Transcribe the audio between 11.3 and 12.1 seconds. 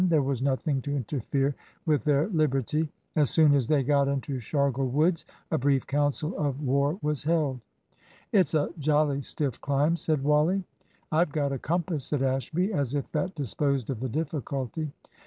got a compass,"